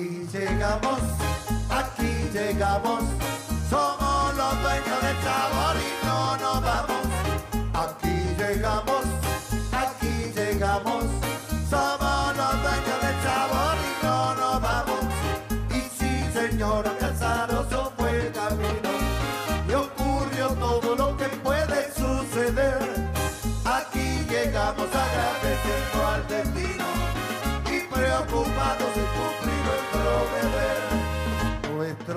Aquí 0.00 0.26
llegamos, 0.32 1.00
aquí 1.68 2.30
llegamos, 2.32 3.04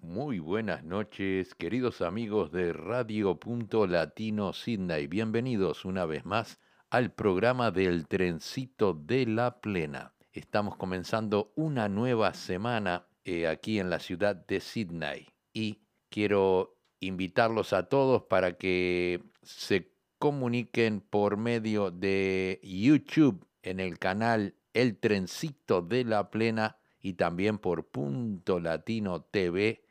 Muy 0.00 0.38
buenas 0.38 0.84
noches, 0.84 1.54
queridos 1.54 2.00
amigos 2.00 2.50
de 2.52 2.72
Radio 2.72 3.38
Punto 3.38 3.86
Latino 3.86 4.52
Sydney. 4.52 5.06
Bienvenidos 5.06 5.84
una 5.84 6.04
vez 6.06 6.24
más 6.24 6.58
al 6.90 7.12
programa 7.12 7.70
del 7.70 8.06
Trencito 8.06 8.94
de 8.94 9.26
la 9.26 9.60
Plena. 9.60 10.14
Estamos 10.32 10.76
comenzando 10.76 11.52
una 11.54 11.88
nueva 11.88 12.34
semana 12.34 13.06
eh, 13.24 13.46
aquí 13.46 13.78
en 13.78 13.90
la 13.90 13.98
ciudad 13.98 14.36
de 14.36 14.60
Sydney 14.60 15.28
y 15.52 15.80
quiero 16.08 16.76
invitarlos 17.00 17.72
a 17.72 17.88
todos 17.88 18.22
para 18.24 18.56
que 18.56 19.22
se 19.42 19.92
comuniquen 20.18 21.00
por 21.00 21.36
medio 21.36 21.90
de 21.90 22.60
YouTube 22.62 23.46
en 23.62 23.80
el 23.80 23.98
canal 23.98 24.55
El 24.76 24.98
Trencito 24.98 25.80
de 25.80 26.04
la 26.04 26.30
Plena 26.30 26.76
y 27.00 27.14
también 27.14 27.56
por 27.56 27.86
punto 27.86 28.60
latino 28.60 29.22
TV 29.22 29.82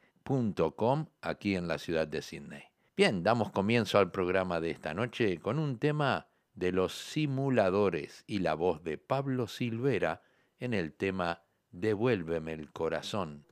com 0.76 1.08
aquí 1.22 1.56
en 1.56 1.68
la 1.68 1.80
ciudad 1.80 2.08
de 2.08 2.22
Sydney. 2.22 2.62
Bien, 2.96 3.24
damos 3.24 3.50
comienzo 3.50 3.98
al 3.98 4.12
programa 4.12 4.60
de 4.60 4.70
esta 4.70 4.94
noche 4.94 5.40
con 5.40 5.58
un 5.58 5.80
tema 5.80 6.28
de 6.54 6.72
los 6.72 6.94
simuladores 6.94 8.24
y 8.28 8.40
la 8.40 8.54
voz 8.54 8.84
de 8.84 9.00
Pablo 9.00 9.48
Silvera 9.48 10.22
en 10.60 10.76
el 10.76 10.94
tema 10.94 11.42
Devuélveme 11.72 12.54
el 12.54 12.72
corazón. 12.72 13.44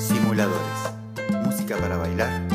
Simuladores. 0.00 1.44
Música 1.44 1.76
para 1.76 1.96
bailar, 1.98 2.51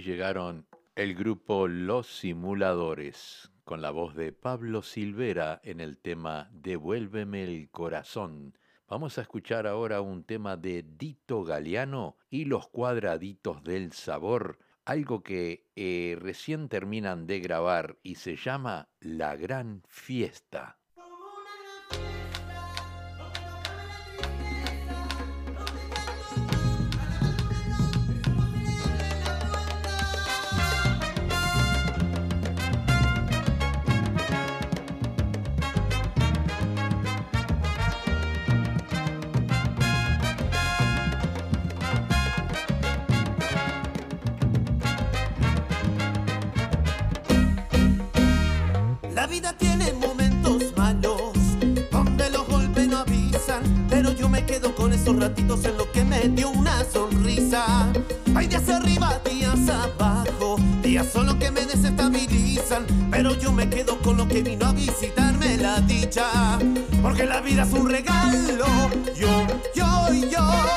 llegaron 0.00 0.66
el 0.94 1.14
grupo 1.14 1.68
Los 1.68 2.06
Simuladores, 2.06 3.52
con 3.64 3.82
la 3.82 3.90
voz 3.90 4.14
de 4.14 4.32
Pablo 4.32 4.82
Silvera 4.82 5.60
en 5.64 5.80
el 5.80 5.98
tema 5.98 6.48
Devuélveme 6.52 7.44
el 7.44 7.70
corazón. 7.70 8.58
Vamos 8.88 9.18
a 9.18 9.22
escuchar 9.22 9.66
ahora 9.66 10.00
un 10.00 10.24
tema 10.24 10.56
de 10.56 10.82
Dito 10.82 11.44
Galeano 11.44 12.16
y 12.30 12.46
los 12.46 12.68
cuadraditos 12.68 13.62
del 13.64 13.92
sabor, 13.92 14.58
algo 14.84 15.22
que 15.22 15.66
eh, 15.76 16.16
recién 16.20 16.68
terminan 16.68 17.26
de 17.26 17.40
grabar 17.40 17.98
y 18.02 18.16
se 18.16 18.36
llama 18.36 18.88
La 19.00 19.36
Gran 19.36 19.82
Fiesta. 19.88 20.81
esos 55.12 55.20
ratitos 55.20 55.64
en 55.64 55.76
los 55.76 55.86
que 55.88 56.04
me 56.04 56.20
dio 56.28 56.50
una 56.50 56.84
sonrisa. 56.84 57.86
Hay 58.34 58.46
días 58.46 58.68
arriba, 58.68 59.20
días 59.28 59.68
abajo, 59.68 60.56
días 60.82 61.06
solo 61.12 61.38
que 61.38 61.50
me 61.50 61.62
desestabilizan. 61.66 62.86
Pero 63.10 63.34
yo 63.38 63.52
me 63.52 63.68
quedo 63.68 63.98
con 63.98 64.16
lo 64.16 64.26
que 64.26 64.42
vino 64.42 64.66
a 64.66 64.72
visitarme 64.72 65.56
la 65.58 65.80
dicha. 65.80 66.58
Porque 67.02 67.24
la 67.24 67.40
vida 67.40 67.62
es 67.62 67.72
un 67.72 67.90
regalo. 67.90 68.66
Yo, 69.14 69.46
yo, 69.74 70.28
yo. 70.30 70.71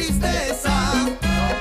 No 0.00 0.06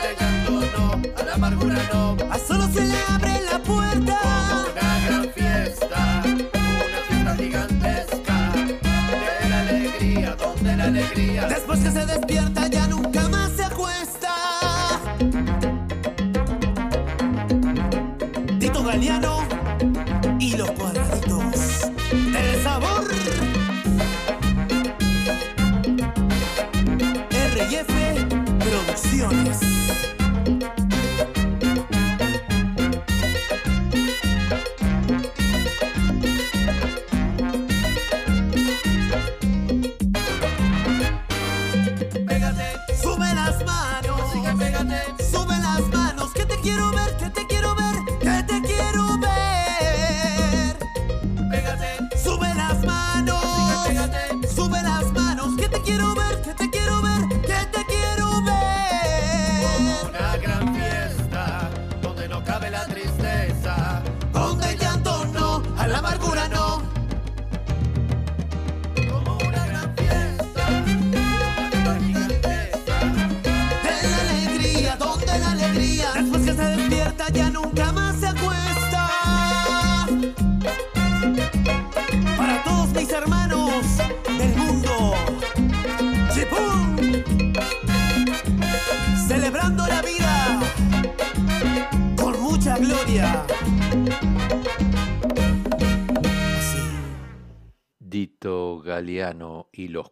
te 0.01 0.15
llanto, 0.17 0.61
no, 0.77 1.01
a 1.19 1.23
la 1.25 1.33
amargura 1.33 1.77
no. 1.91 2.15
A 2.31 2.39
solo 2.39 2.69
se 2.71 2.85
le 2.85 2.95
abre 3.09 3.41
la 3.51 3.59
puerta. 3.59 4.17
Como 4.21 4.61
una 4.61 5.05
gran 5.05 5.29
fiesta, 5.33 6.21
una 6.23 7.01
fiesta 7.09 7.35
gigantesca. 7.35 8.53
De 9.41 9.49
la 9.49 9.59
alegría, 9.59 10.35
donde 10.35 10.75
la 10.77 10.83
alegría. 10.85 11.47
Después 11.47 11.81
que 11.81 11.91
se 11.91 12.05
despierta 12.05 12.67
ya 12.67 12.87
nunca. 12.87 13.08
on. 29.31 29.68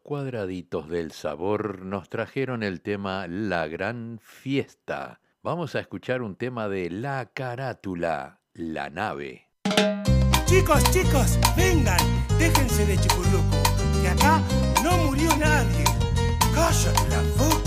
cuadraditos 0.08 0.88
del 0.88 1.12
sabor 1.12 1.82
nos 1.82 2.08
trajeron 2.08 2.64
el 2.64 2.80
tema 2.80 3.28
La 3.28 3.68
Gran 3.68 4.22
Fiesta. 4.24 5.20
Vamos 5.44 5.76
a 5.76 5.82
escuchar 5.82 6.22
un 6.22 6.38
tema 6.38 6.70
de 6.70 6.90
La 6.90 7.26
Carátula, 7.34 8.40
La 8.54 8.90
Nave. 8.90 9.50
Chicos, 10.46 10.82
chicos, 10.92 11.38
vengan, 11.58 12.00
déjense 12.40 12.86
de 12.86 12.98
chipuluco, 12.98 13.44
que 14.02 14.08
acá 14.08 14.42
no 14.82 14.96
murió 15.08 15.28
nadie. 15.36 15.84
Cállate 16.56 17.10
la 17.10 17.22
boca. 17.38 17.67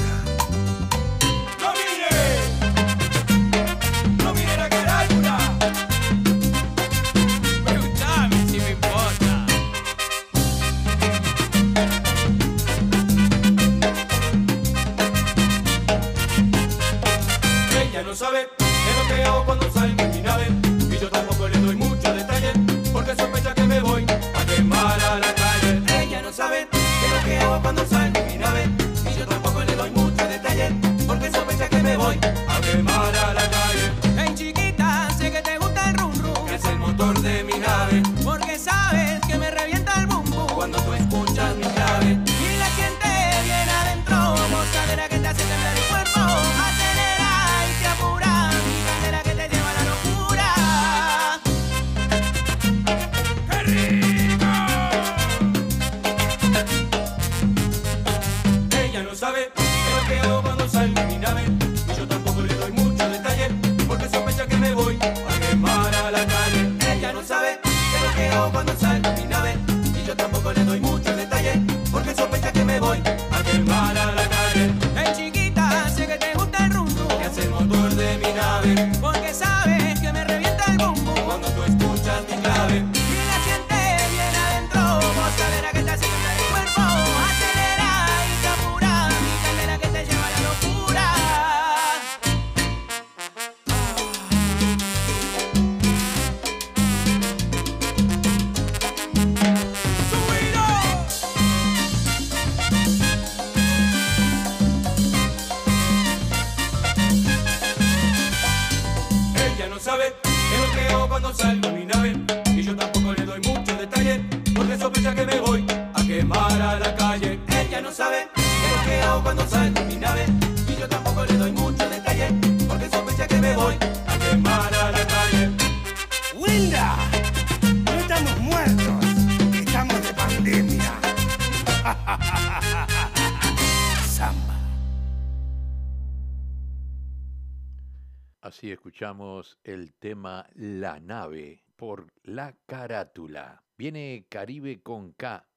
escuchamos 139.00 139.58
el 139.64 139.94
tema 139.94 140.46
La 140.56 141.00
nave 141.00 141.64
por 141.74 142.12
la 142.22 142.54
carátula. 142.66 143.64
Viene 143.78 144.26
Caribe 144.28 144.82
con 144.82 145.12
K 145.12 145.48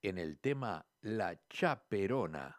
en 0.00 0.16
el 0.16 0.38
tema 0.38 0.86
La 1.02 1.38
Chaperona. 1.50 2.58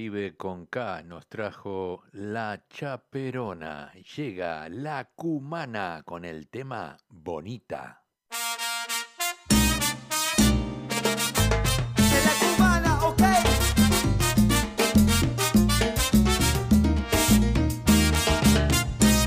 Caribe 0.00 0.34
con 0.34 0.64
K 0.64 1.02
nos 1.02 1.26
trajo 1.26 2.04
La 2.12 2.64
Chaperona. 2.70 3.92
Llega 4.16 4.66
La 4.70 5.10
Cumana 5.14 6.02
con 6.06 6.24
el 6.24 6.48
tema 6.48 6.96
Bonita. 7.10 8.02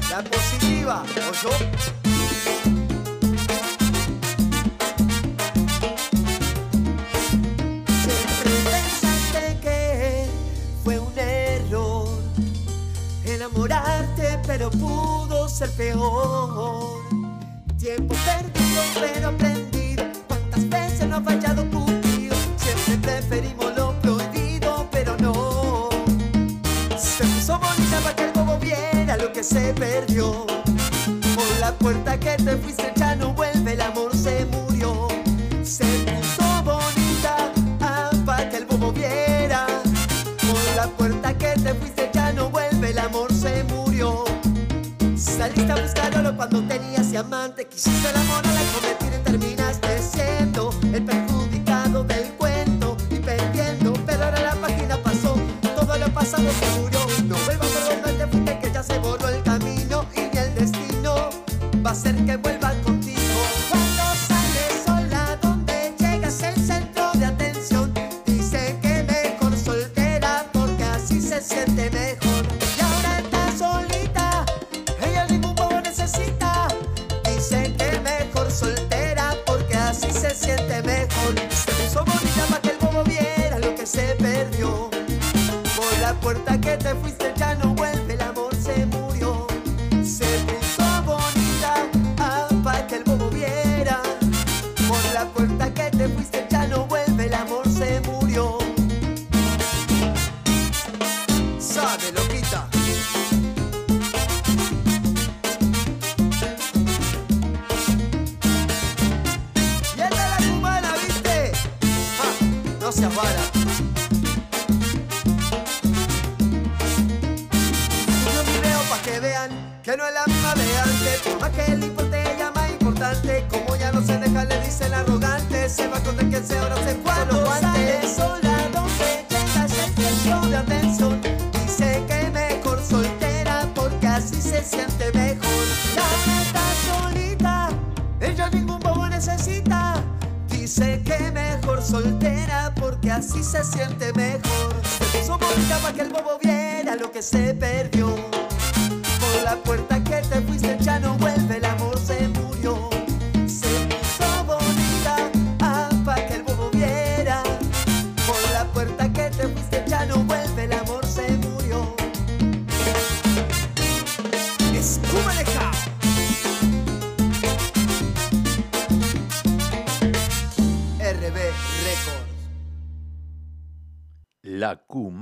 La 0.10 0.24
positiva, 0.24 1.03
o 1.03 1.34
yo. 1.34 1.73
ser 15.63 15.72
peor. 15.72 17.01
Tiempo 17.77 18.15
perdido, 18.25 18.82
pero 19.00 19.29
aprendido. 19.29 20.03
¿Cuántas 20.27 20.70
veces 20.70 21.08
no 21.08 21.17
ha 21.17 21.22
fallado 21.22 21.63
Cupido? 21.70 22.36
Siempre 22.58 22.98
preferimos 22.98 23.75
lo 23.75 23.93
prohibido, 24.01 24.88
pero 24.91 25.15
no. 25.17 25.89
Se 26.98 27.24
puso 27.24 27.60
bonita 27.60 28.00
para 28.03 28.15
que 28.15 28.24
el 28.25 28.32
bobo 28.32 28.58
viera 28.60 29.17
lo 29.17 29.32
que 29.32 29.43
se 29.43 29.74
perdió. 29.74 30.46
Por 31.36 31.60
la 31.60 31.72
puerta 31.74 32.20
que 32.20 32.36
te 32.38 32.58
fuiste 32.58 32.91
ya 32.96 33.15
no 33.15 33.34
vuelve, 33.34 33.74
el 33.74 33.82
amor 33.82 34.15
se 34.15 34.46
murió. 34.46 35.08
Se 35.63 36.03
saliste 45.44 45.72
a 45.72 45.76
buscarlo 45.76 46.36
cuando 46.38 46.62
tenías 46.64 47.14
amante. 47.16 47.68
Quisiste 47.68 48.12
la 48.14 48.24
mona, 48.24 48.54
la 48.54 48.62
cometa. 48.74 49.03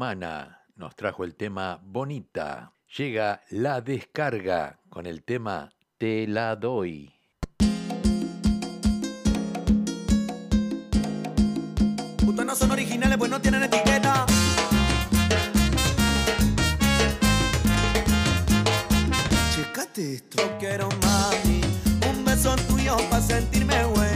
Nos 0.02 0.96
trajo 0.96 1.24
el 1.24 1.36
tema 1.36 1.80
Bonita. 1.84 2.74
Llega 2.98 3.44
La 3.52 3.82
Descarga 3.82 4.80
con 4.90 5.06
el 5.06 5.24
tema 5.24 5.70
Te 6.00 6.26
la 6.26 6.56
doy. 6.56 7.14
Ustedes 12.26 12.46
no 12.48 12.56
son 12.56 12.72
originales, 12.72 13.16
pues 13.20 13.30
no 13.30 13.40
tienen 13.40 13.62
etiqueta. 13.62 14.26
Checate 19.54 20.16
esto. 20.16 20.42
Yo 20.42 20.58
quiero, 20.58 20.90
mami, 21.04 21.62
un 22.10 22.26
beso 22.26 22.56
tuyo 22.68 22.98
para 23.12 23.22
sentirme 23.22 23.86
bueno. 23.86 24.11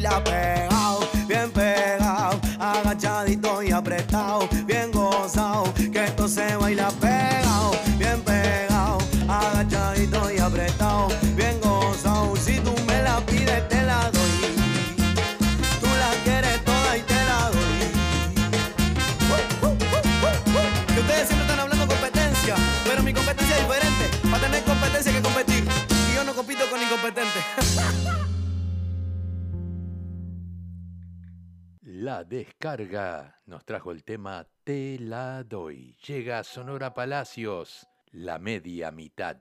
la 0.00 0.24
pena. 0.24 0.49
trajo 33.70 33.92
el 33.92 34.02
tema 34.02 34.48
Te 34.64 34.98
la 34.98 35.44
doy. 35.44 35.94
Llega 36.04 36.42
Sonora 36.42 36.92
Palacios, 36.92 37.86
la 38.10 38.40
media 38.40 38.90
mitad. 38.90 39.36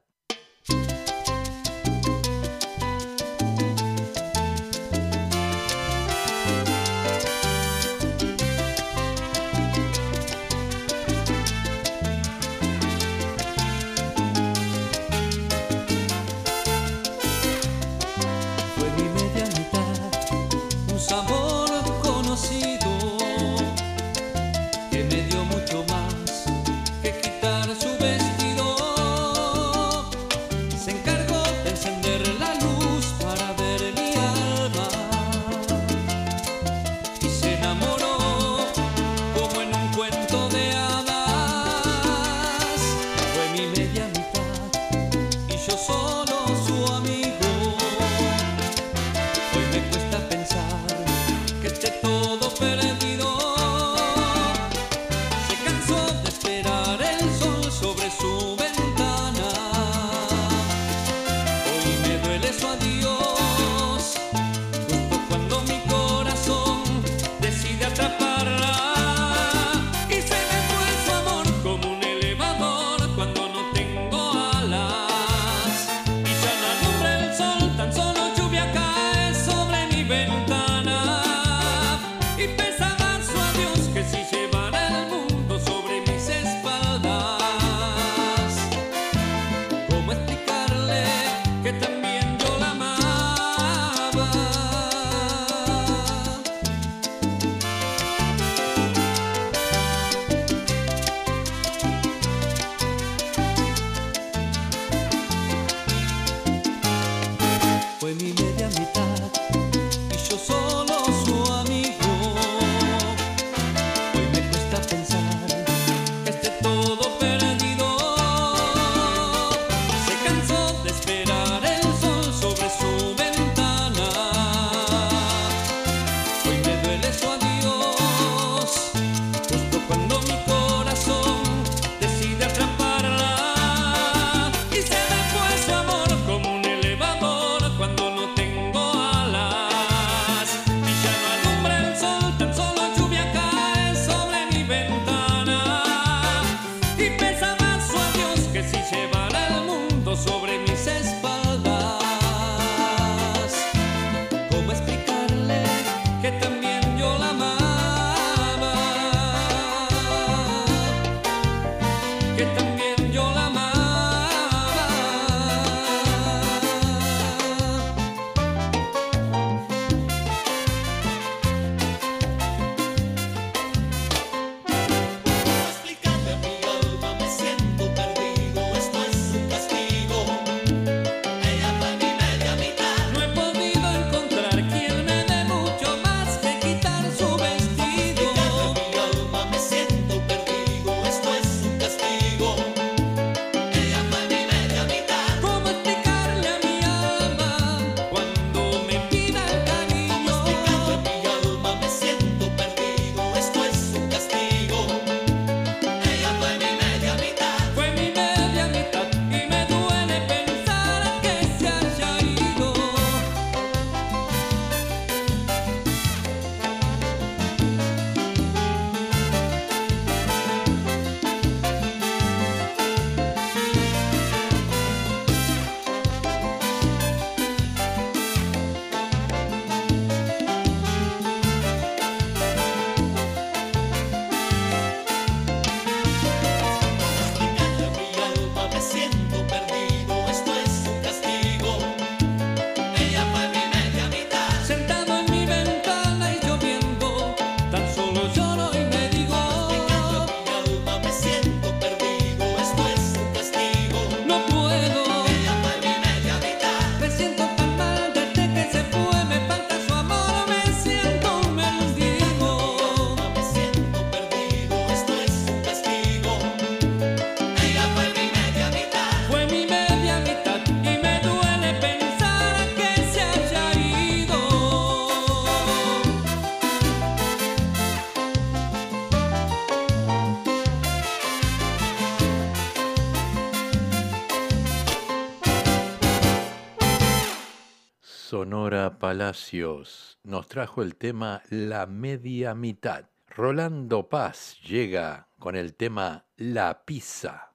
Nos 290.24 290.48
trajo 290.48 290.82
el 290.82 290.96
tema 290.96 291.42
La 291.50 291.86
media 291.86 292.56
mitad. 292.56 293.06
Rolando 293.28 294.10
Paz 294.10 294.60
llega 294.62 295.28
con 295.38 295.56
el 295.56 295.76
tema 295.76 296.26
La 296.36 296.84
pizza. 296.86 297.49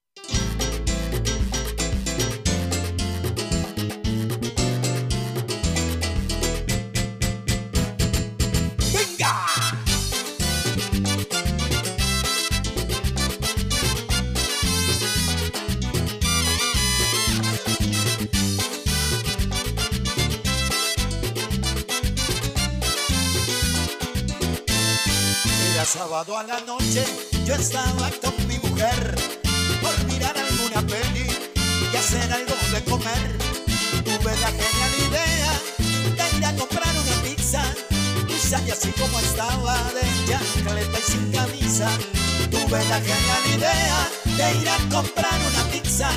Sábado 25.94 26.36
a 26.36 26.42
la 26.42 26.58
noche, 26.62 27.04
yo 27.44 27.54
estaba 27.54 28.10
con 28.20 28.34
mi 28.48 28.58
mujer 28.58 29.14
por 29.80 30.04
mirar 30.06 30.36
alguna 30.36 30.82
peli 30.82 31.24
y 31.92 31.96
hacer 31.96 32.32
algo 32.32 32.56
de 32.72 32.82
comer. 32.82 33.38
Tuve 34.02 34.32
la 34.40 34.48
genial 34.48 34.92
idea 35.06 35.52
de 36.16 36.36
ir 36.36 36.44
a 36.44 36.52
comprar 36.56 36.92
una 36.96 37.22
pizza 37.22 37.62
y 38.66 38.70
así 38.72 38.90
como 38.98 39.20
estaba 39.20 39.76
de 39.94 40.02
chancleta 40.26 40.98
y 40.98 41.12
sin 41.12 41.30
camisa. 41.30 41.88
Tuve 42.50 42.84
la 42.86 43.00
genial 43.00 43.44
idea 43.56 44.10
de 44.24 44.60
ir 44.62 44.68
a 44.68 44.78
comprar 44.90 45.38
una 45.48 45.62
pizza 45.70 46.10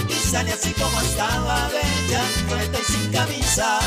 y 0.00 0.50
así 0.50 0.72
como 0.72 0.98
estaba 1.02 1.68
de 1.68 1.82
chancleta 2.10 2.78
y 2.80 2.92
sin 2.92 3.12
camisa. 3.12 3.78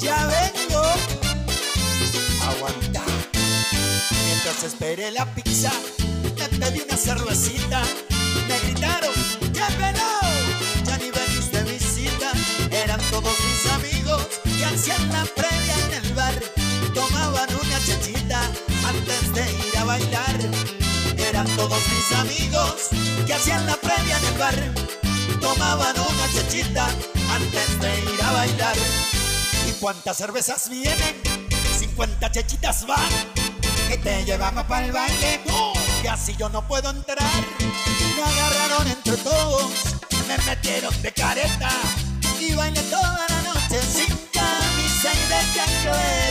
Ya 0.00 0.26
vengo. 0.26 0.43
Esperé 4.64 5.10
la 5.10 5.26
pizza, 5.34 5.70
me 6.38 6.48
pedí 6.58 6.80
una 6.80 6.96
cervecita. 6.96 7.82
Me 8.48 8.58
gritaron, 8.60 9.12
¡ya 9.52 9.68
peló! 9.68 10.84
Ya 10.84 10.96
ni 10.98 11.10
veniste 11.10 11.62
visita. 11.64 12.32
Eran 12.70 13.00
todos 13.10 13.34
mis 13.44 13.72
amigos 13.72 14.22
que 14.42 14.64
hacían 14.64 15.12
la 15.12 15.24
previa 15.24 15.74
en 15.86 16.04
el 16.04 16.14
bar. 16.14 16.34
Tomaban 16.94 17.48
una 17.54 17.78
chachita 17.86 18.40
antes 18.88 19.34
de 19.34 19.52
ir 19.52 19.78
a 19.78 19.84
bailar. 19.84 20.38
Eran 21.18 21.46
todos 21.56 21.80
mis 21.88 22.18
amigos 22.18 22.88
que 23.26 23.34
hacían 23.34 23.66
la 23.66 23.76
previa 23.76 24.16
en 24.18 24.24
el 24.24 24.38
bar. 24.38 24.74
Tomaban 25.40 25.94
una 25.98 26.32
chachita 26.32 26.86
antes 27.30 27.80
de 27.80 28.00
ir 28.00 28.22
a 28.22 28.32
bailar. 28.32 28.76
¿Y 29.68 29.72
cuántas 29.72 30.16
cervezas 30.16 30.70
vienen? 30.70 31.20
50 31.78 32.32
chechitas 32.32 32.86
van. 32.86 33.43
Que 33.94 34.00
te 34.00 34.24
llevamos 34.24 34.64
para 34.64 34.86
el 34.86 34.90
baile. 34.90 35.40
Que 36.02 36.08
así 36.08 36.34
yo 36.36 36.48
no 36.48 36.66
puedo 36.66 36.90
entrar. 36.90 37.30
Me 37.60 38.22
agarraron 38.24 38.88
entre 38.88 39.16
todos. 39.18 39.70
Me 40.26 40.36
metieron 40.38 41.00
de 41.00 41.12
careta. 41.12 41.70
Y 42.40 42.54
bailé 42.54 42.80
toda 42.90 43.24
la 43.28 43.42
noche 43.42 43.80
sin 43.82 44.16
camisa 44.32 45.12
y 45.14 45.28
de 45.28 45.54
chancleta. 45.54 46.23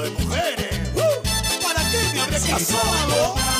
De 0.00 0.10
mujeres. 0.10 0.80
¡Uh! 0.94 1.62
¿Para 1.62 1.80
qué 1.90 1.98
me 2.14 2.20
habré 2.20 2.40
casado? 2.40 3.51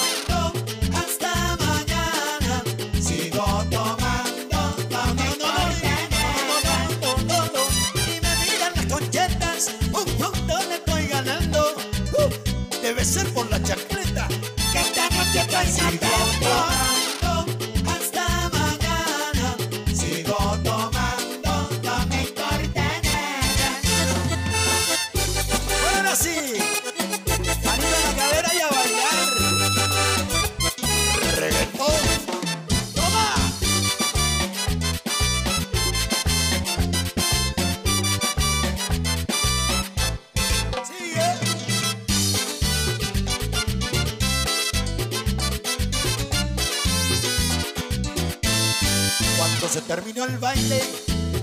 Se 49.72 49.80
terminó 49.80 50.26
el 50.26 50.36
baile, 50.36 50.82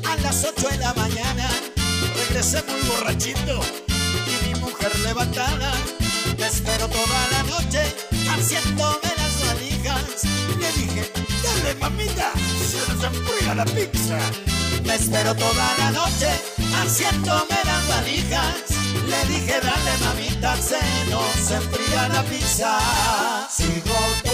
a 0.07 0.15
las 0.17 0.45
8 0.45 0.69
de 0.69 0.77
la 0.77 0.93
mañana, 0.93 1.49
regresé 2.15 2.61
muy 2.61 2.79
borrachito 2.81 3.59
y 4.05 4.47
mi 4.47 4.59
mujer 4.59 4.95
levantada. 4.99 5.73
Me 6.37 6.45
espero 6.45 6.87
toda 6.89 7.27
la 7.31 7.43
noche 7.49 7.81
haciéndome 8.29 9.09
las 9.17 9.47
valijas. 9.47 10.23
Le 10.59 10.71
dije, 10.73 11.11
dale 11.41 11.73
mamita, 11.79 12.31
se 12.69 12.93
nos 12.93 13.03
enfría 13.03 13.55
la 13.55 13.65
pizza. 13.65 14.19
Me 14.85 14.93
espero 14.93 15.33
toda 15.33 15.77
la 15.79 15.91
noche 15.91 16.29
haciéndome 16.83 17.57
las 17.65 17.87
valijas. 17.87 18.53
Le 19.07 19.25
dije, 19.25 19.59
dale 19.59 19.97
mamita, 20.05 20.55
se 20.55 20.79
nos 21.09 21.49
enfría 21.49 22.07
la 22.09 22.21
pizza. 22.25 22.79
Sigo 23.49 24.28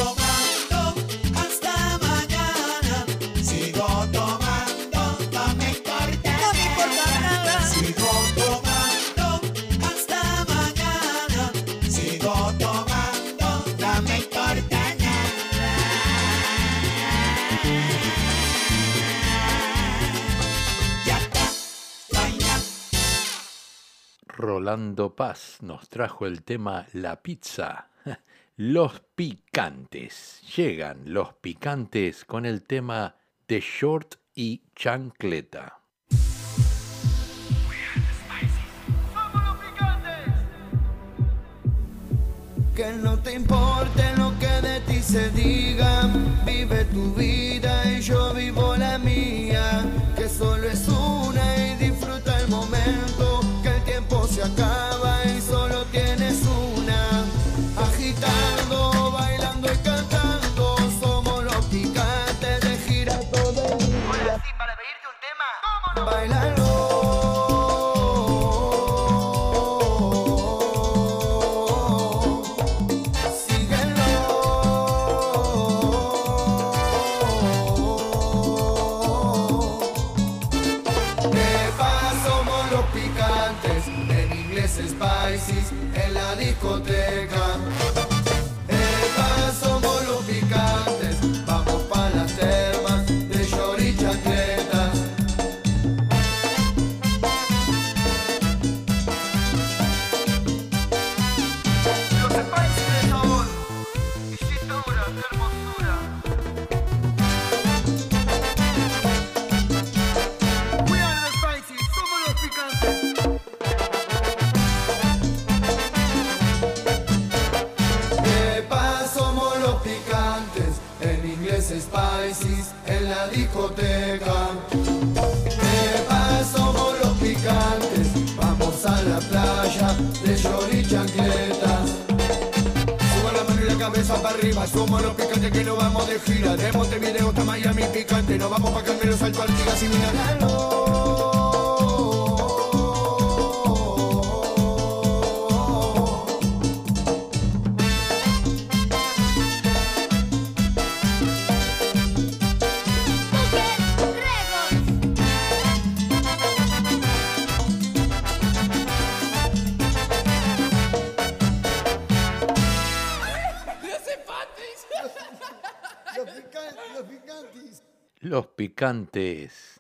Rolando 24.66 25.16
Paz 25.16 25.60
nos 25.62 25.90
trajo 25.90 26.26
el 26.26 26.42
tema 26.42 26.88
La 26.94 27.22
pizza. 27.22 27.90
Los 28.58 29.00
picantes. 29.14 30.42
Llegan 30.56 31.14
los 31.14 31.34
picantes 31.36 32.26
con 32.26 32.48
el 32.48 32.64
tema 32.64 33.16
de 33.48 33.60
short 33.60 34.16
y 34.34 34.64
chancleta. 34.76 35.82
Que 42.76 42.94
no 43.04 43.20
te 43.20 43.36
importe 43.36 44.18
lo 44.18 44.34
que 44.40 44.68
de 44.68 44.80
ti 44.88 45.00
se 45.00 45.30
diga, 45.30 46.10
vive 46.44 46.86
tu 46.86 47.14
vida 47.14 47.84
y 47.92 48.02
yo 48.02 48.34
vivo 48.34 48.76
la 48.76 48.98
mía, 48.98 49.84
que 50.18 50.28
solo 50.28 50.68
es 50.68 50.88
una 50.88 51.56
y 51.56 51.76
disfruta 51.76 52.40
el 52.40 52.48
momento, 52.48 53.42
se 54.28 54.42
acaba 54.42 55.25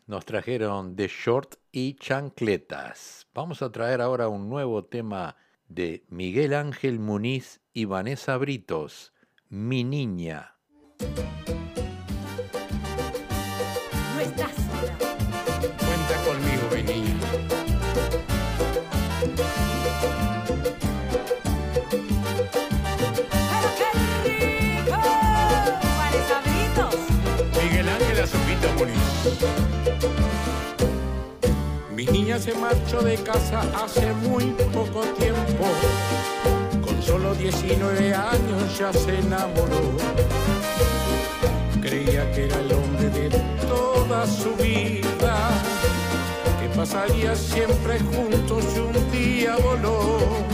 Nos 0.08 0.26
trajeron 0.26 0.96
de 0.96 1.08
short 1.08 1.58
y 1.72 1.94
chancletas. 1.94 3.28
Vamos 3.36 3.62
a 3.62 3.72
traer 3.72 4.02
ahora 4.02 4.30
un 4.30 4.50
nuevo 4.50 4.86
tema 4.86 5.36
de 5.68 6.04
Miguel 6.10 6.56
Ángel 6.56 6.98
Muniz 6.98 7.62
y 7.72 7.86
Vanessa 7.86 8.36
Britos, 8.38 9.13
Mi 9.48 9.84
Niña. 9.84 10.56
se 32.45 32.53
marchó 32.53 33.01
de 33.01 33.15
casa 33.23 33.63
hace 33.84 34.13
muy 34.29 34.43
poco 34.71 35.01
tiempo. 35.17 35.65
Con 36.86 37.01
solo 37.01 37.34
19 37.34 38.13
años 38.13 38.77
ya 38.77 38.93
se 38.93 39.17
enamoró. 39.17 39.97
Creía 41.81 42.31
que 42.34 42.45
era 42.45 42.60
el 42.60 42.71
hombre 42.71 43.10
de 43.10 43.29
toda 43.67 44.27
su 44.27 44.53
vida, 44.58 45.49
que 46.62 46.69
pasaría 46.77 47.36
siempre 47.36 47.99
juntos 47.99 48.63
y 48.75 48.79
un 48.79 49.12
día 49.12 49.55
voló 49.58 50.44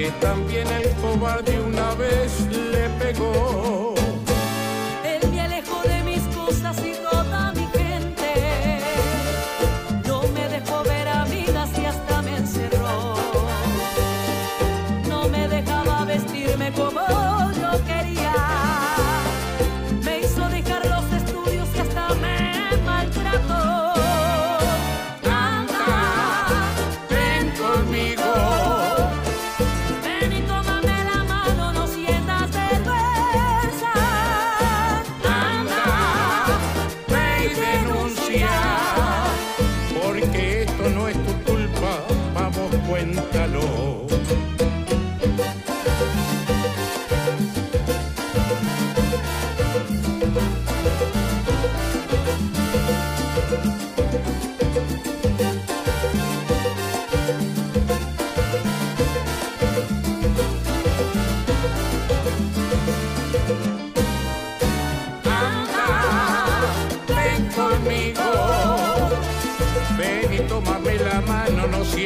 que 0.00 0.10
también 0.12 0.66
el 0.68 0.88
cobarde 1.02 1.60
una 1.60 1.94
vez 1.94 2.46
le 2.50 2.88
pegó. 2.98 3.79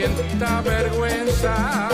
sienta 0.04 0.60
vergüenza. 0.60 1.88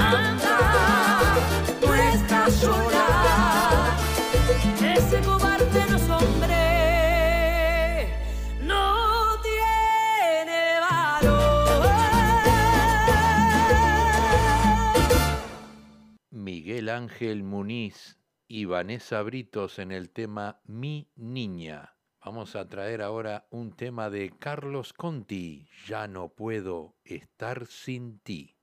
Anda, 0.00 1.36
tú 1.80 1.92
estás 1.92 2.54
sola. 2.54 3.96
Ese 4.82 5.20
cobarde 5.22 5.86
no 5.88 5.96
es 5.96 6.10
hombre. 6.10 6.58
No 8.62 9.38
tiene 9.42 10.80
valor. 10.80 11.90
Miguel 16.30 16.88
Ángel 16.88 17.42
Muniz 17.44 18.18
y 18.46 18.66
Vanessa 18.66 19.22
Britos 19.22 19.78
en 19.78 19.90
el 19.92 20.10
tema 20.10 20.60
Mi 20.66 21.08
Niña. 21.16 21.93
Vamos 22.24 22.56
a 22.56 22.66
traer 22.66 23.02
ahora 23.02 23.44
un 23.50 23.72
tema 23.72 24.08
de 24.08 24.32
Carlos 24.38 24.94
Conti, 24.94 25.68
Ya 25.86 26.08
no 26.08 26.30
puedo 26.30 26.94
estar 27.04 27.66
sin 27.66 28.18
ti. 28.20 28.56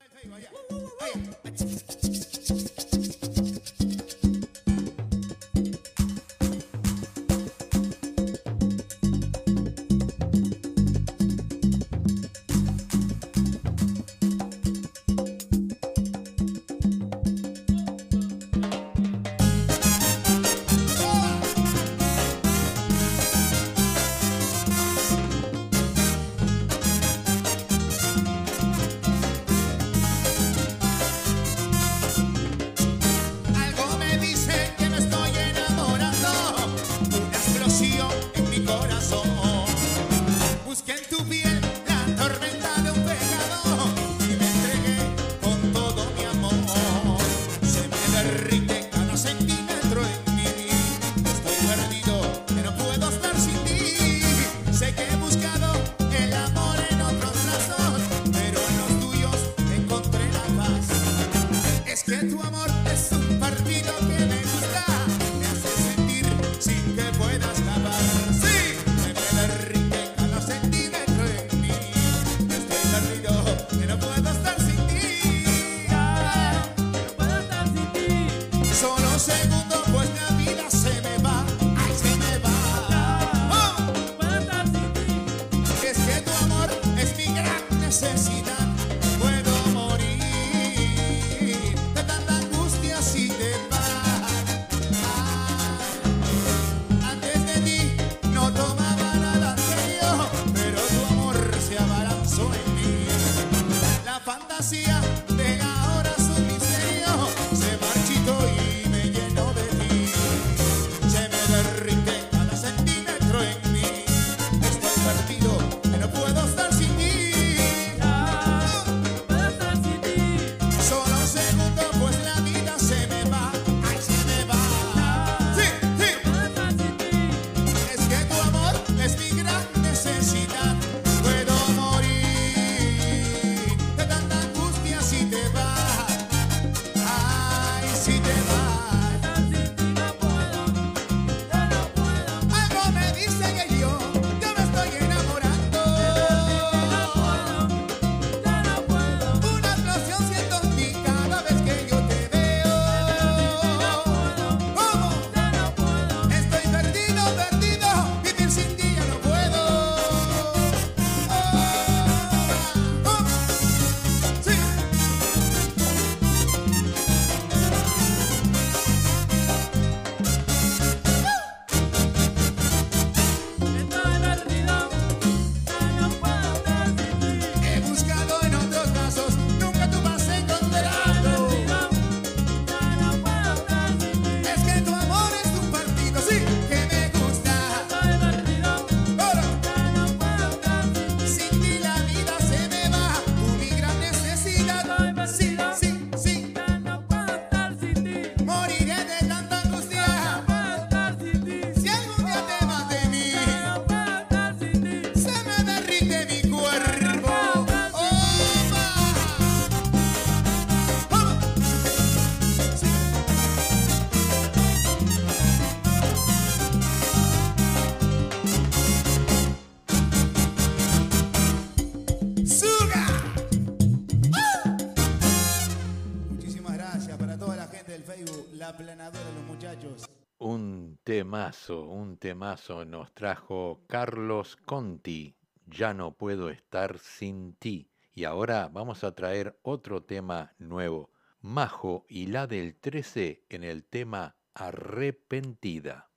temazo, 231.22 231.84
un 231.84 232.16
temazo 232.16 232.84
nos 232.84 233.14
trajo 233.14 233.84
Carlos 233.86 234.56
Conti, 234.56 235.36
Ya 235.66 235.94
no 235.94 236.16
puedo 236.16 236.50
estar 236.50 236.98
sin 236.98 237.54
ti. 237.54 237.92
Y 238.12 238.24
ahora 238.24 238.68
vamos 238.72 239.04
a 239.04 239.14
traer 239.14 239.56
otro 239.62 240.02
tema 240.02 240.52
nuevo, 240.58 241.12
Majo 241.40 242.04
y 242.08 242.26
la 242.26 242.48
del 242.48 242.74
13 242.74 243.44
en 243.50 243.62
el 243.62 243.84
tema 243.84 244.34
Arrepentida. 244.52 246.11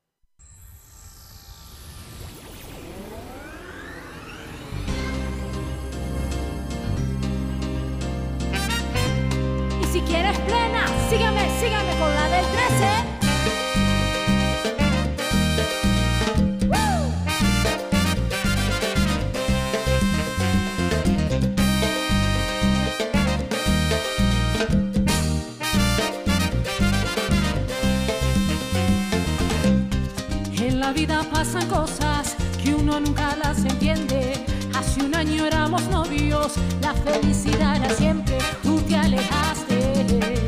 pasan 31.08 31.68
cosas 31.68 32.36
que 32.62 32.74
uno 32.74 33.00
nunca 33.00 33.36
las 33.36 33.60
entiende. 33.60 34.34
Hace 34.74 35.04
un 35.04 35.16
año 35.16 35.46
éramos 35.46 35.84
novios, 35.88 36.54
la 36.82 36.94
felicidad 36.94 37.78
era 37.78 37.90
siempre. 37.90 38.38
Tú 38.64 38.82
te 38.82 38.96
alejaste, 38.96 40.40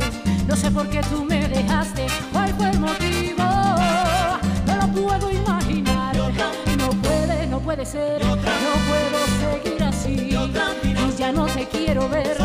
no 0.47 0.55
sé 0.55 0.72
por 0.72 0.89
qué 0.89 1.01
tú 1.03 1.24
me 1.24 1.47
dejaste. 1.47 2.08
¿Cuál 2.32 2.53
fue 2.55 2.70
el 2.70 2.80
motivo? 2.80 3.43
No 4.66 4.76
lo 4.82 4.88
puedo 4.88 5.32
imaginar. 5.32 6.16
No 6.78 6.89
puede, 6.89 7.47
no 7.47 7.60
puede 7.60 7.86
ser. 7.86 8.24
No 8.26 8.36
puedo 8.36 9.20
seguir 9.41 9.84
así. 9.84 10.30
Y 10.32 11.18
ya 11.18 11.32
no 11.32 11.45
te 11.45 11.68
quiero 11.68 12.10
ver. 12.10 12.38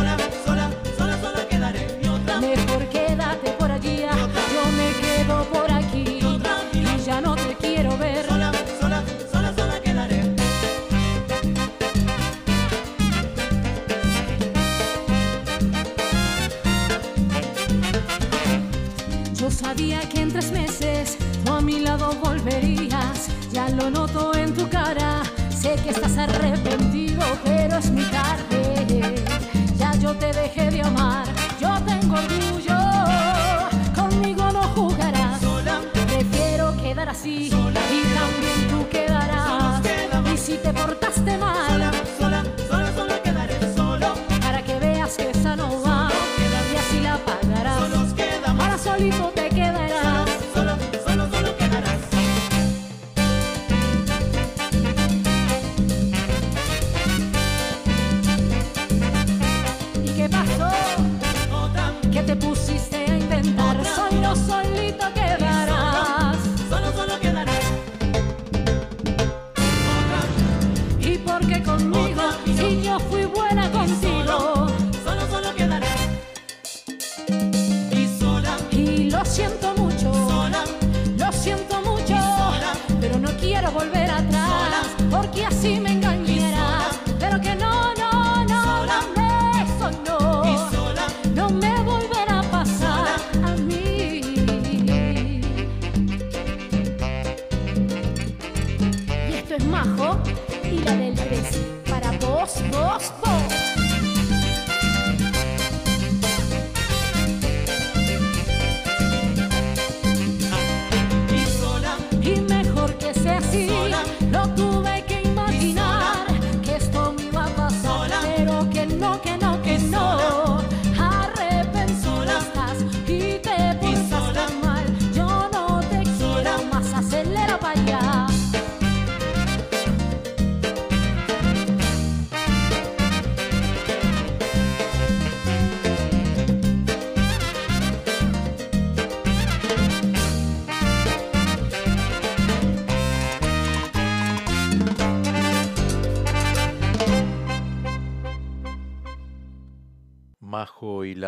ya 7.04 7.20
no 7.20 7.34
te 7.34 7.54
quiero 7.56 7.96
ver. 7.98 8.26
Sola, 8.26 8.52
sola, 8.80 9.02
sola, 9.30 9.54
sola 9.54 9.80
quedaré. 9.80 10.22
Yo 19.34 19.50
sabía 19.50 20.00
que 20.08 20.20
en 20.20 20.32
tres 20.32 20.52
meses 20.52 21.18
tú 21.44 21.52
a 21.52 21.60
mi 21.60 21.80
lado 21.80 22.12
volverías. 22.22 23.28
Ya 23.50 23.68
lo 23.68 23.90
noto 23.90 24.34
en 24.36 24.54
tu 24.54 24.68
cara. 24.68 25.22
Sé 25.50 25.76
que 25.82 25.90
estás 25.90 26.16
arrepentido, 26.18 27.22
pero 27.44 27.78
es 27.78 27.90
mi 27.90 28.04
cara. 28.04 28.41
see. 37.22 37.61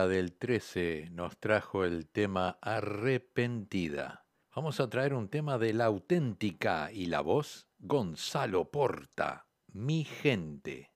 del 0.09 0.33
13 0.33 1.09
nos 1.13 1.39
trajo 1.39 1.85
el 1.85 2.09
tema 2.09 2.59
Arrepentida. 2.61 4.27
Vamos 4.55 4.81
a 4.81 4.89
traer 4.89 5.15
un 5.15 5.29
tema 5.29 5.59
de 5.59 5.73
la 5.73 5.87
auténtica 5.87 6.93
y 6.93 7.07
la 7.07 7.21
voz 7.21 7.69
Gonzalo 7.79 8.71
Porta, 8.71 9.49
Mi 9.73 10.05
gente. 10.05 10.94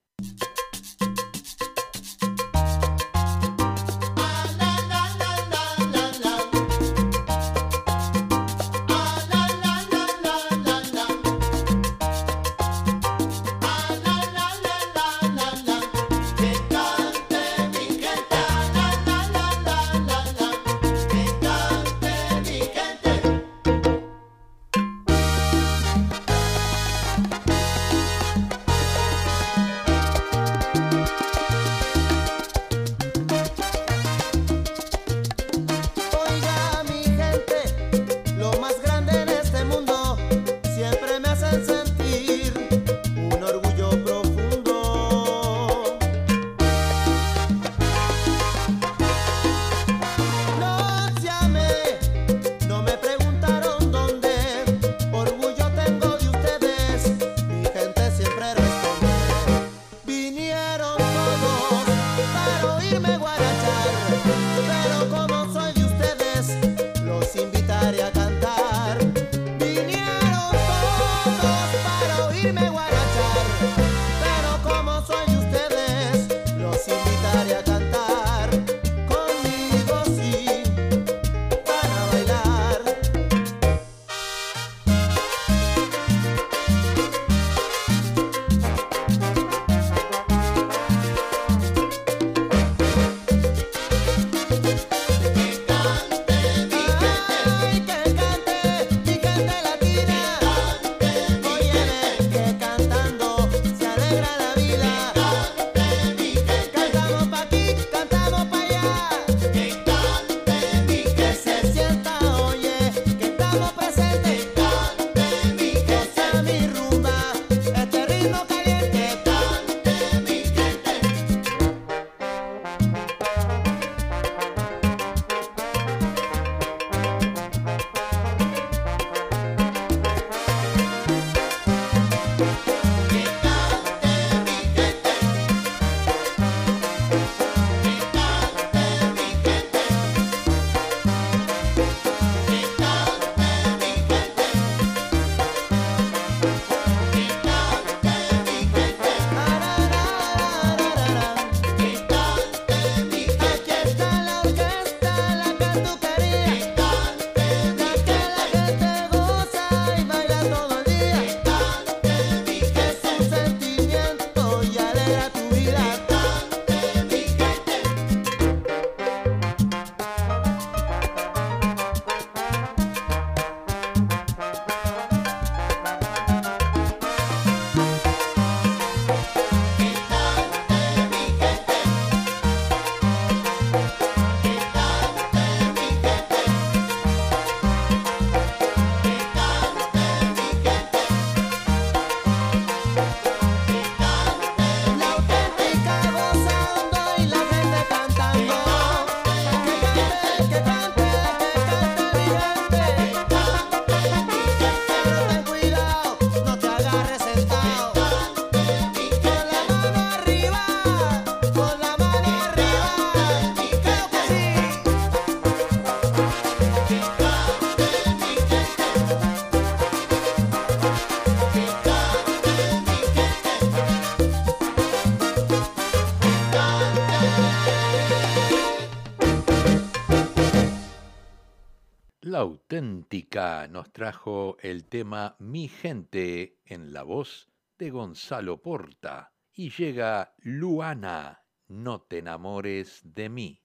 Auténtica 232.38 233.66
nos 233.66 233.90
trajo 233.90 234.58
el 234.60 234.84
tema 234.84 235.34
Mi 235.40 235.66
gente 235.66 236.60
en 236.66 236.92
la 236.92 237.02
voz 237.02 237.48
de 237.80 237.90
Gonzalo 237.90 238.62
Porta 238.62 239.32
y 239.52 239.70
llega 239.70 240.34
Luana, 240.38 241.42
no 241.66 242.00
te 242.02 242.18
enamores 242.18 243.00
de 243.02 243.28
mí. 243.28 243.60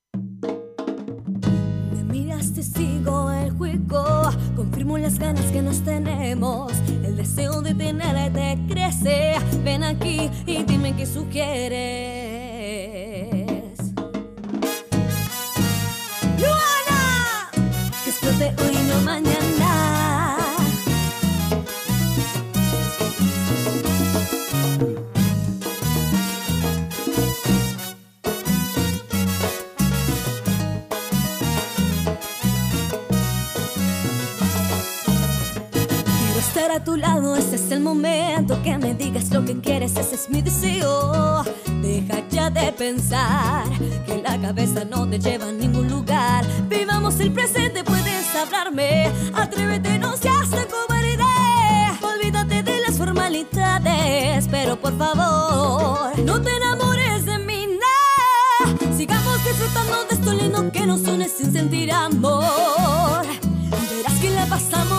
Me 1.91 2.03
miras, 2.03 2.51
te 2.55 2.63
sigo 2.63 3.31
el 3.31 3.51
juego, 3.51 4.31
confirmo 4.55 4.97
las 4.97 5.19
ganas 5.19 5.45
que 5.51 5.61
nos 5.61 5.83
tenemos, 5.83 6.73
el 6.89 7.15
deseo 7.15 7.61
de 7.61 7.75
tenerte 7.75 8.57
crece, 8.67 9.35
ven 9.63 9.83
aquí 9.83 10.31
y 10.47 10.63
dime 10.63 10.95
qué 10.95 11.05
sugieres. 11.05 12.23
A 36.73 36.83
tu 36.83 36.95
lado, 36.95 37.35
este 37.35 37.57
es 37.57 37.71
el 37.71 37.81
momento 37.81 38.59
que 38.63 38.75
me 38.79 38.95
digas 38.95 39.29
lo 39.29 39.45
que 39.45 39.59
quieres, 39.59 39.95
ese 39.95 40.15
es 40.15 40.29
mi 40.29 40.41
deseo. 40.41 41.43
Deja 41.83 42.27
ya 42.29 42.49
de 42.49 42.71
pensar 42.71 43.63
que 44.07 44.23
la 44.23 44.41
cabeza 44.41 44.83
no 44.83 45.07
te 45.07 45.19
lleva 45.19 45.49
a 45.49 45.51
ningún 45.51 45.87
lugar. 45.87 46.43
Vivamos 46.69 47.19
el 47.19 47.31
presente, 47.31 47.83
puedes 47.83 48.35
hablarme. 48.35 49.11
Atrévete, 49.35 49.99
no 49.99 50.17
seas 50.17 50.49
tan 50.49 50.65
cobarde. 50.65 51.23
Olvídate 52.01 52.63
de 52.63 52.81
las 52.81 52.97
formalidades, 52.97 54.47
pero 54.49 54.75
por 54.75 54.97
favor, 54.97 56.17
no 56.25 56.41
te 56.41 56.57
enamores 56.57 57.25
de 57.25 57.37
mí, 57.37 57.67
nah. 57.67 58.97
Sigamos 58.97 59.43
disfrutando 59.45 60.05
de 60.09 60.15
esto 60.15 60.33
lindo 60.33 60.71
que 60.71 60.87
nos 60.87 61.01
une 61.01 61.29
sin 61.29 61.53
sentir 61.53 61.91
amor. 61.91 63.25
Verás 63.91 64.19
que 64.19 64.29
la 64.31 64.45
pasamos 64.47 64.92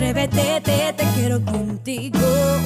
Atrévete, 0.00 0.62
te, 0.62 0.94
te 0.94 1.04
quiero 1.14 1.44
contigo. 1.44 2.18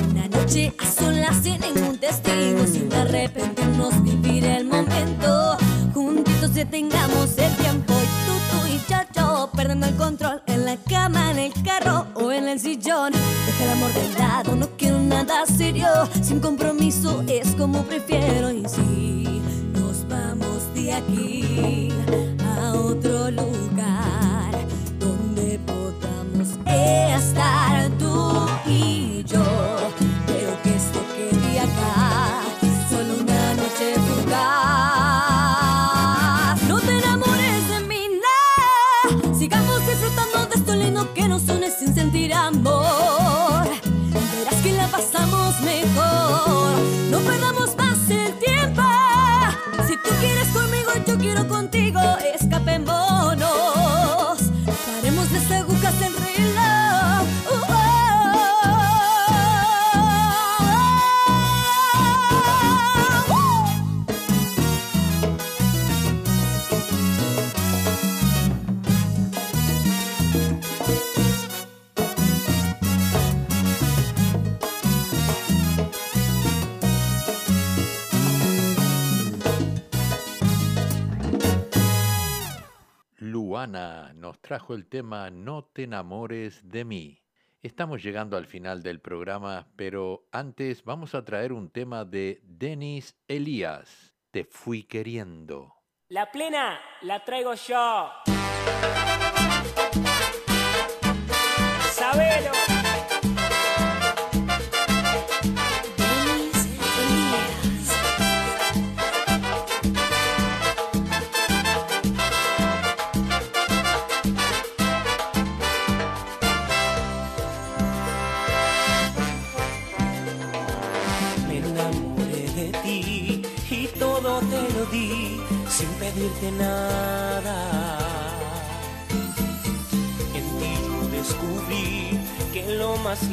Una 0.09 0.29
noche 0.29 0.73
a 0.79 1.33
sin 1.43 1.61
ningún 1.61 1.99
testigo, 1.99 2.65
sin 2.65 2.93
arrepentirnos, 2.95 4.01
vivir 4.05 4.45
el 4.45 4.65
momento. 4.65 5.57
Juntitos 5.93 6.55
detengamos 6.55 7.37
el 7.37 7.53
tiempo. 7.57 7.93
Y 7.93 8.07
tú, 8.25 8.35
tú 8.51 8.67
y 8.69 8.79
yo, 8.89 8.99
yo, 9.17 9.51
perdiendo 9.53 9.89
el 9.89 9.97
control 9.97 10.43
en 10.47 10.65
la 10.65 10.77
cama, 10.89 11.33
en 11.33 11.39
el 11.41 11.53
carro 11.65 12.07
o 12.15 12.31
en 12.31 12.47
el 12.47 12.61
sillón. 12.61 13.13
Deja 13.13 13.65
el 13.65 13.71
amor 13.71 13.93
de 13.93 14.17
lado, 14.17 14.55
no 14.55 14.69
quiero 14.77 15.01
nada 15.01 15.45
serio. 15.45 15.89
Sin 16.23 16.39
compromiso 16.39 17.25
es 17.27 17.57
como 17.57 17.83
prefiero. 17.83 18.53
Y 18.53 18.65
si 18.69 19.43
nos 19.73 20.07
vamos 20.07 20.73
de 20.73 20.93
aquí 20.93 21.89
a 22.57 22.75
otro 22.75 23.33
lugar 23.33 23.64
estar 27.15 27.89
tú 27.99 28.54
Luana 83.65 84.13
nos 84.15 84.41
trajo 84.43 84.75
el 84.75 84.87
tema 84.87 85.31
No 85.31 85.65
te 85.65 85.85
enamores 85.85 86.61
de 86.69 86.85
mí. 86.85 87.23
Estamos 87.63 88.03
llegando 88.03 88.37
al 88.37 88.47
final 88.47 88.83
del 88.83 89.01
programa, 89.01 89.69
pero 89.75 90.29
antes 90.33 90.85
vamos 90.85 91.15
a 91.15 91.25
traer 91.25 91.51
un 91.53 91.71
tema 91.71 92.05
de 92.05 92.43
Denis 92.43 93.17
Elías. 93.27 94.15
Te 94.31 94.45
fui 94.45 94.83
queriendo. 94.83 95.77
La 96.09 96.31
plena 96.31 96.79
la 97.01 97.25
traigo 97.25 97.55
yo. 97.55 98.11
Sabelo. 101.91 102.84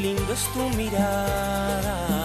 Lindo 0.02 0.34
es 0.34 0.44
tu 0.54 0.70
mirada. 0.78 2.21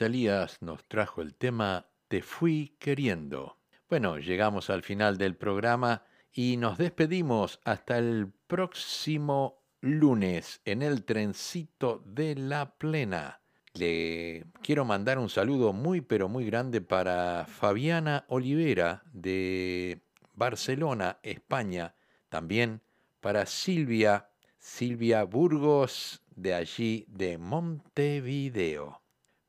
Elías 0.00 0.58
nos 0.60 0.84
trajo 0.84 1.22
el 1.22 1.34
tema 1.34 1.86
Te 2.08 2.22
fui 2.22 2.76
queriendo. 2.78 3.58
Bueno, 3.88 4.18
llegamos 4.18 4.70
al 4.70 4.82
final 4.82 5.18
del 5.18 5.36
programa 5.36 6.04
y 6.32 6.56
nos 6.56 6.78
despedimos 6.78 7.60
hasta 7.64 7.98
el 7.98 8.32
próximo 8.46 9.62
lunes 9.80 10.60
en 10.64 10.82
el 10.82 11.04
trencito 11.04 12.02
de 12.06 12.34
la 12.36 12.76
plena. 12.76 13.40
Le 13.74 14.46
quiero 14.62 14.84
mandar 14.84 15.18
un 15.18 15.28
saludo 15.28 15.72
muy 15.72 16.00
pero 16.00 16.28
muy 16.28 16.44
grande 16.44 16.80
para 16.80 17.46
Fabiana 17.46 18.24
Olivera 18.28 19.02
de 19.12 20.02
Barcelona, 20.34 21.18
España. 21.22 21.94
También 22.28 22.80
para 23.20 23.46
Silvia, 23.46 24.28
Silvia 24.58 25.24
Burgos 25.24 26.22
de 26.34 26.54
allí 26.54 27.04
de 27.08 27.38
Montevideo. 27.38 29.02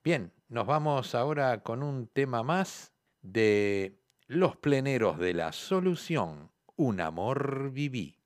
Bien, 0.03 0.31
nos 0.51 0.67
vamos 0.67 1.15
ahora 1.15 1.63
con 1.63 1.81
un 1.81 2.07
tema 2.07 2.43
más 2.43 2.91
de 3.21 4.01
Los 4.27 4.57
Pleneros 4.57 5.17
de 5.17 5.33
la 5.33 5.53
Solución, 5.53 6.51
Un 6.75 6.99
Amor 6.99 7.71
Viví. 7.71 8.17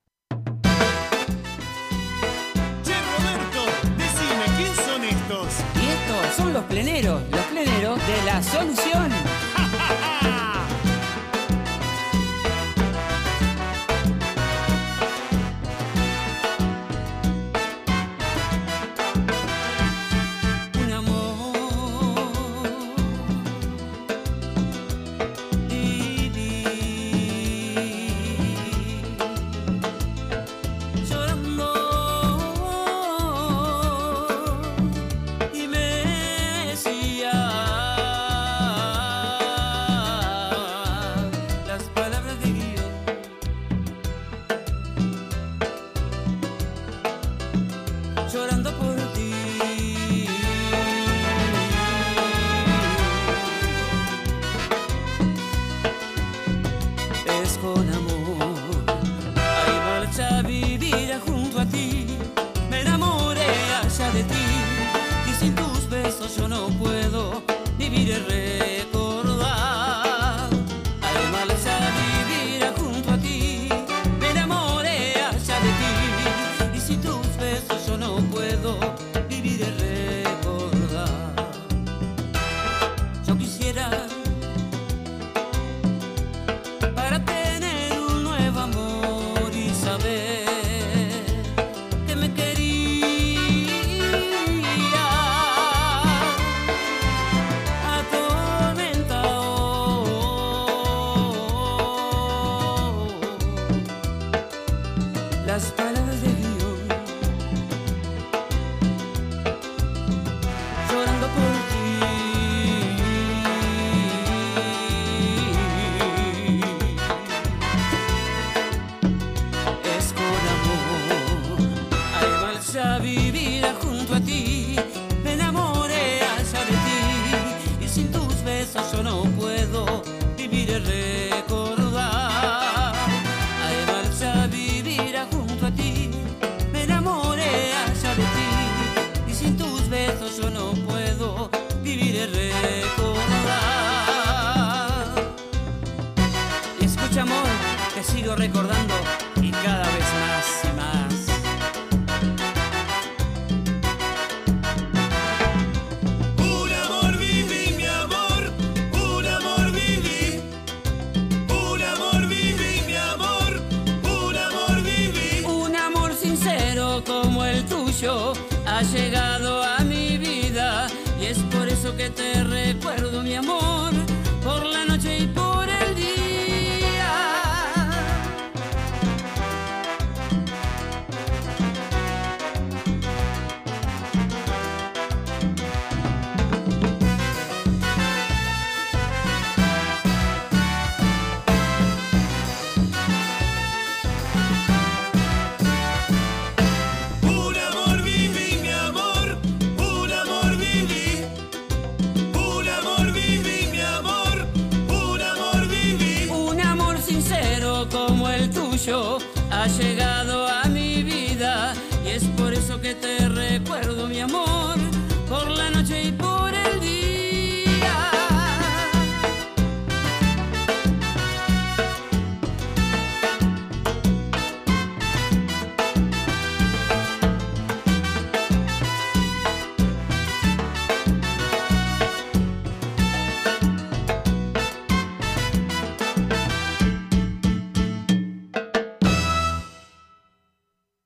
Che 2.82 2.95
Roberto, 2.95 3.65
decime, 3.95 4.45
¿quién 4.57 4.73
son 4.73 5.03
estos? 5.03 5.59
Y 5.76 5.86
estos 5.86 6.36
son 6.36 6.51
los 6.51 6.63
pleneros, 6.63 7.21
los 7.30 7.45
pleneros 7.45 7.99
de 8.07 8.26
la 8.26 8.41
Solución. 8.41 9.34